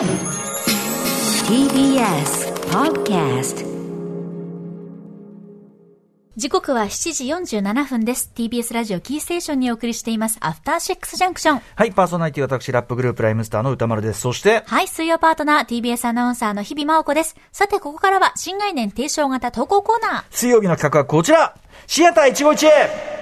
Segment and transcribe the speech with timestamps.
[0.00, 0.08] TBS
[2.70, 3.66] Podcast
[6.36, 8.32] 時刻は7時47分です。
[8.34, 10.38] TBS ラジオキーステーションにお送りしています。
[10.40, 11.60] アフターシックスジャンクション。
[11.74, 14.22] はい、パーソナリティ私、ラップグループライムスターの歌丸です。
[14.22, 17.36] そして、はい、水曜パートナー TBS アナウンサーの日々真央子です。
[17.52, 20.24] さて、ここからは新概念提唱型投稿コーナー。
[20.30, 21.54] 水曜日の企画はこちら
[21.86, 23.19] シアター一期一会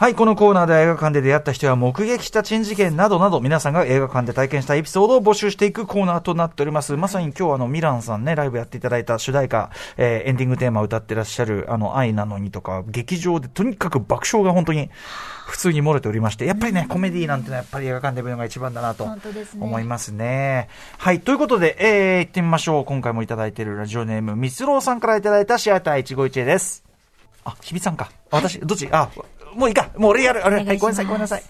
[0.00, 6.96] はい、このコーナーでは映画館で出会った人や目撃した珍事件などなど皆さんが映画館で体験したエピソードを募集していくコーナーとなっております。
[6.96, 9.68] まさに今日はあのミランさんね、ライブやっていただいた主題歌、
[9.98, 14.88] えーエンディングテーマを歌ってらっしゃるあの愛なのにとか、劇場でとにかく爆笑が本当に
[15.46, 19.06] 普通に漏れておりまして、やっぱりね、コメディなんてのはやっぱり映画館で見るのが一番だなと
[19.60, 20.70] 思いますね。
[20.96, 22.84] はい、ということで、えー、行ってみましょう。
[22.86, 26.84] 今回もいただいているラジオネーム、みつろうさんからいただいたシアター一期一会です。
[27.44, 28.10] あ、日比さんか。
[28.30, 28.88] あ私、どっち？
[28.92, 29.10] あ、
[29.54, 29.90] もういいか。
[29.96, 30.44] もう俺やる。
[30.44, 31.42] あれ、はい、ごめんなさい、ごめんなさい。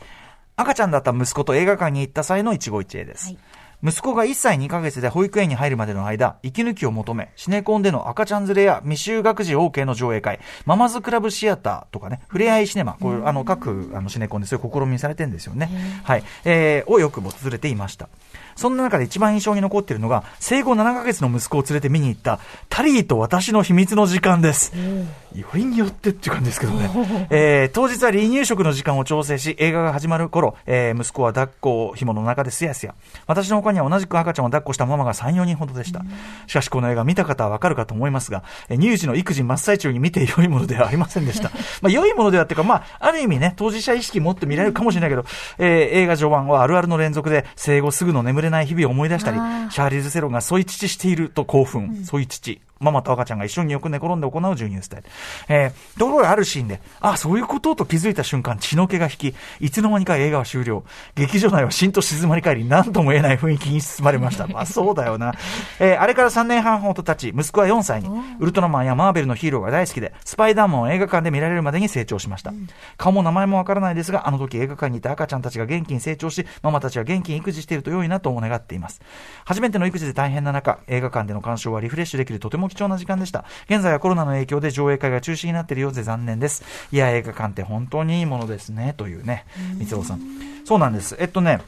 [0.56, 3.26] 赤ちゃんだった息子と映画館に行った際の一期一会です。
[3.26, 3.38] はい
[3.82, 15.70] 息子が1歳2ヶ月で保育園に入るまでの間、息抜きを求め、シネコンでの赤ちゃん連れや未就学児 OK の上映会、ママズクラブシアターとかね、ふれあいシネマ、こういう、あの、各、あの、シネコンでそういう試みされてるんですよね。
[16.04, 16.24] はい。
[16.44, 18.10] えー、をよく訪れていました。
[18.56, 24.74] そんな中で一番印象に残っているのが、生後7ヶ月の息子を連れて見に行った、タリーと私の秘密の時間です。
[25.34, 26.90] よりによってっていう感じですけどね。
[27.30, 32.94] えー当日は離乳食の時間を調整し、映画が始まる頃、えー息子は抱っこ紐の中ですやすや。
[33.26, 36.02] 私の他には同じく赤ちゃんを抱っこしたママが3、4人ほどでした。
[36.46, 41.50] しかしこの映画見た方はわかるかと思いますが、えー乳児の育児真っ最中に見て良いものではありませんでした。
[41.82, 45.24] まあ良いものではっていうか、まあ、ある意味ね、当事者意識持って見られるかもしれないけど、
[45.58, 49.36] えー映画序盤はあるあるの連続で、生後すぐの眠れない日々を思い出したり
[49.70, 52.60] シャーリーズ・セロンが添い乳していると興奮、添い乳。
[52.80, 55.08] ママと赤ちゃんが一緒によく寝転んで行う授乳スタイル。
[55.48, 57.76] えー、ところがあるシーンで、あ、そういうこと？
[57.76, 60.82] と気づいた瞬間、血の気が引き、いつの間にか映画は終了。
[61.14, 64.46] 劇場内はしんと静まり返り、何とも言えない雰囲気に包まれました。
[64.46, 65.34] まあそうだよな。
[65.78, 72.54] えーあれから3年半ほど経ち、息子は4歳に、ウルトラマンやマーベルのヒーローが大好きで、スパイダーマンを映画館で見られるまでに成長しました。
[72.96, 79.02] 顔も名前もわからないですが、あの時映画館にいた赤ちゃんたちが元気に成長し、ママたちは元気に育児していると良いなと願っています。
[79.44, 83.44] 初めての育児で大変な中、映画館での鑑賞はリフレッシュできるとても貴重な時間でした。
[83.68, 86.64] 現在はコロナの影響で上映会が中止になっているようで残念です。
[86.90, 89.44] いや、映画館って本当にいいものですね、というね、
[89.78, 90.20] 三郎さん。
[90.64, 91.16] そうなんです。
[91.18, 91.60] えっとね、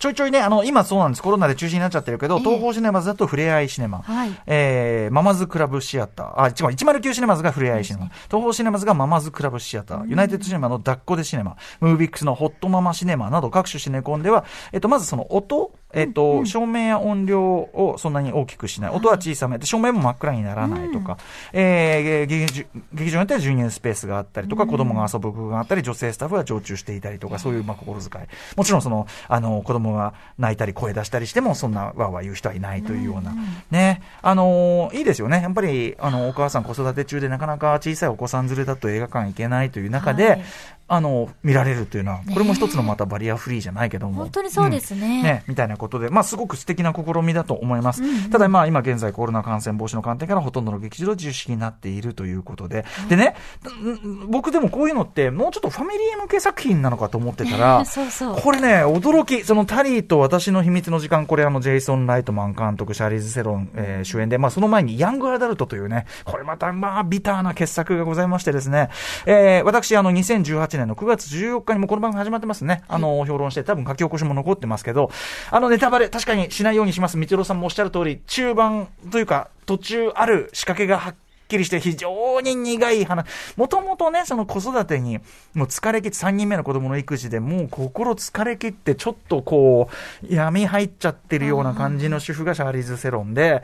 [0.00, 1.22] ちょいちょいね、あの、今そうなんです。
[1.22, 3.98] コロナで中止になっちゃってるけど、ええ東宝シネマズだとふれあいシネマ。
[3.98, 6.40] はいえー、ママズクラブシアター。
[6.40, 8.06] あ、違う、109シネマズがふれあいシネマ。
[8.06, 10.08] 東宝シネマズがママズクラブシアター。
[10.08, 11.58] ユナイテッドシネマの抱っこでシネマ。
[11.80, 18.90] ムービックスのホットママシネマなど各種シネコンでは、えっと、まずその音、えっと、照明や音量をそんなに大きくしない。
[18.90, 21.18] 音は小さめで、照明も真っ暗にならないとか、
[21.52, 28.26] えー、劇場劇場によっては授乳スペースがあったりとか、子供が遊ぶ工夫があったり、女性スタッフが常駐していたりとか、そういうまあ心遣い。
[28.56, 33.34] もちろんその、あの、子供が泣いたり声出したりしても、そんなわーわー言う人はいないというような。
[33.70, 33.99] ね。
[34.22, 35.40] あのーいいですよね。
[35.42, 40.44] やっぱり、あの、お母さん子育て中でなかなか小さいお子さん連れだと映画館行けないという中で、はい
[40.92, 44.14] あの、見られるというのは、これも一つのまたバリアフリーじゃないけども。
[44.16, 48.28] 本当にそうですねんね、みたいなことで、まあ、すごく素敵な試みだと思います。
[48.28, 52.84] ただ、まあ、今現在コロナ感染防止の観点からほとんどの劇場で中止になっているということで。
[53.08, 53.36] でね、
[53.84, 68.90] ん僕でもこういうのって、もうちょっとファミリー向け作品なのかと思ってたら、 そうそうこれね、驚き、そのタリーと私の秘密の時間、これあの、ジェイソン・ライトマン監督、シャーリーズ・セロン、えー主演で、まあ、その前にヤング・アダルトというね、これまた、まあ、ビターな傑作がございましてですね、
[69.26, 72.82] えー私、あの、2018年の9月14日にもこの番組始まってますね。
[72.88, 75.10] あの、評論して、多分書き起こしも残ってますけど、
[75.50, 77.16] あの、ネタバレ、確かにしないようにします。
[77.16, 81.14] みちろさんもおっしゃる通り、中盤というか、途中ある仕掛けがはっ
[81.50, 83.26] きりして非常に苦い話。
[83.56, 85.18] もともとね、その子育てに、
[85.54, 89.88] もう疲れ切って、3人目の子供の育児でもう心疲れ切って、ちょっとこ
[90.22, 93.62] う、闇入っちゃってるような感じの主婦がシャーリーズ・セロンで、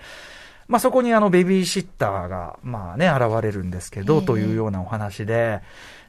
[0.68, 5.60] まあそこにあのベビーシッターが、まあね、現れるんですけど、ええというようなお話で、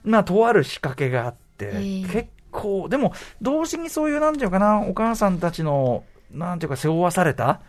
[0.02, 7.60] まあとある仕掛けがあって、ええ結構、でも、同時にそういう、なんていうかな、お母さんたちの、なんていうか、背負わされた、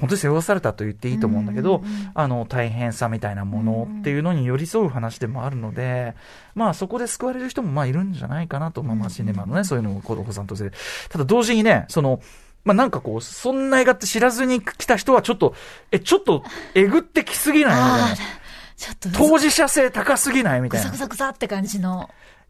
[0.00, 1.82] 本当に背負わされたと言っていいと思うんだけど、
[2.14, 6.14] あの、大変さみたいなものっていうのに寄り添う話でもあるので、
[6.54, 10.70] まあそこで救われる人もまあいるんじゃないかなと、まあまあシネマのね、そういうのを子さんとして。
[11.08, 12.20] ただ同時にね、その、
[12.64, 15.54] まあなんかこう、そんな映画って知らずに来た人はちょっと、
[15.90, 16.44] え、ちょっと、
[16.74, 18.16] えぐってきすぎないみたい
[18.76, 21.16] ちょっと、当事者性高すぎないみたいなぐさぐ。
[21.16, 22.08] さぐさって感じの。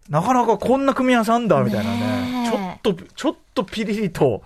[0.09, 2.51] なかなかこんな組み合わせあんだ、みたいなねね。
[2.51, 4.43] ちょっと、ちょっとピリリと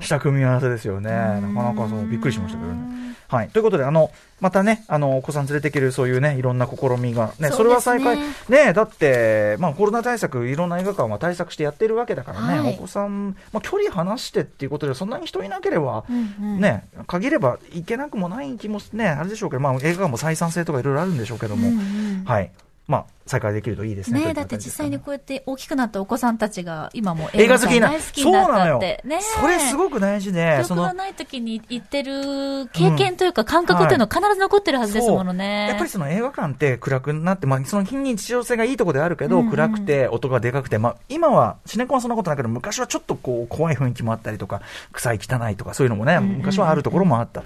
[0.00, 1.10] した組み合わせですよね。
[1.10, 3.02] なかなかそう、びっくりしましたけどね。
[3.28, 3.48] はい。
[3.48, 7.64] ということで、あの、またね、あの、お子さん連れてけるそういうね、いろんな試みが、ね、そね。
[7.64, 8.18] れは再開、
[8.48, 12.74] ね、だって、まあコロナ対策、いろんな映画館は対策してやってるわけだからね、はい。
[12.74, 22.24] お子さん、まあ距離離してっていうことで、そんなに人いなければ、うんうんね、限ればいけなくもない気もね、あれでしょうけど、まあ映画館も採算性とかいろいろあるんでしょうけども、うんうん。
[22.26, 22.50] はい。
[22.88, 24.26] まあ、再開できるといいですね。
[24.26, 29.02] ねだって実際に形こうやって大きくなったお子さんたちが今も映画好きになっなのよたって。
[29.04, 29.20] ね。
[29.20, 35.68] それすごく大事で、そ憶が、ない時に行ってる経験というか感覚というのは必ず残ってるはずですものね。
[35.68, 47.42] やっぱりその映画館って暗くなって、まあ、その非日常性がいいところであるけど、うんうん暗くて音がでかくて、まあ、今は、シネコンはそんなことないけど、昔はちょっとこう、怖い雰囲気もあったりとか、臭い汚いとか、そういうのもね、んうん昔はあるところもあった。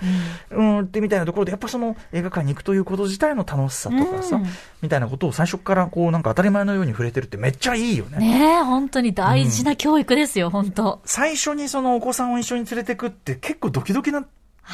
[0.50, 4.46] うん、ってみたいなところで、やっぱその映画館に行くということ自体の楽しさとかさ、うん
[4.82, 8.18] みたいなことを最初からこう、なんか当たり前のように触れてるってめっちゃいいよね。
[8.18, 11.02] ねえ、本当に大事な教育ですよ、本当。
[11.04, 14.24] 最初にそのお子さんを一緒に連れてくって結構ドキドキな、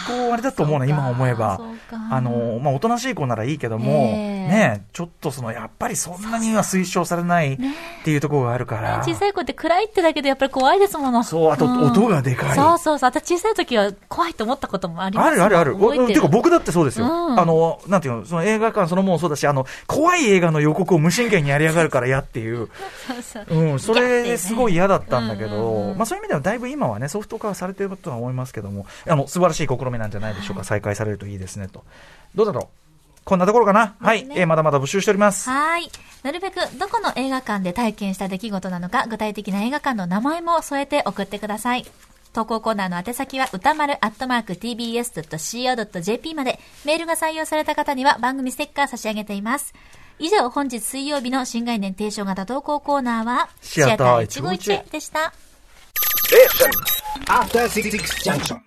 [0.07, 1.61] こう、あれだと思うな、今思えば。
[2.11, 7.59] あの、まあ、おとなしい子ならいいけども、ええね、ちょっとその、やっぱりそんなには推奨されないっ
[8.05, 9.03] ていうところがあるから。
[9.05, 11.23] 小さい子って暗いってだけでやっぱり怖いですもの。
[11.23, 13.11] そうあとん音がでかいそうそうそう。
[13.11, 15.77] 私小さい時は怖いと思ったこともありますあるあるある。
[15.77, 17.07] てるてか僕だってそうですよ。
[17.07, 22.69] うんあの、なんていうの、その映画館そのものもそうだし、あの、怖い映画の予告を無神経にやりやがるから嫌っていう。
[23.07, 30.65] そうそううん、それですごい嫌だったんだけうんうんうん、どまあそういう意味ではだいぶ今はね、ソフト化されてるとは思いますけども、あの、素晴らしい試みなんじゃないでしょうか。
[30.65, 31.85] 再開されるといいですね、と。
[32.35, 32.67] どうだろう？
[33.25, 33.95] こんなところかな？
[34.01, 34.27] はい。
[34.31, 35.49] えーまだまだ募集しております。
[35.49, 35.91] はい。
[36.23, 41.87] なるべくどこの映画館で体験した出来事なのか、具体的な映画館の名前も添えて送ってください。
[42.33, 49.75] 投稿コーナーの宛先は歌丸アットマーク tbs.co.jp まで、メールが採用された方には番組ステッカー差し上げています。
[50.19, 55.33] 以上、本日水曜日の新概念提唱型投稿コーナーは、シアターシアター151でした。
[58.25, 58.59] Junction.